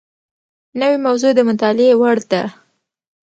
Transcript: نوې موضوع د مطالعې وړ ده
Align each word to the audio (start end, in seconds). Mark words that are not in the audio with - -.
نوې 0.81 0.97
موضوع 1.05 1.31
د 1.35 1.39
مطالعې 1.49 1.93
وړ 2.01 2.17
ده 2.31 2.43